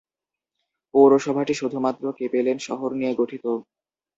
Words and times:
পৌরসভাটি 0.93 1.53
শুধুমাত্র 1.53 2.03
কেপেলেন 2.19 2.57
শহর 2.67 2.89
নিয়ে 2.93 3.13
গঠিত। 3.15 3.45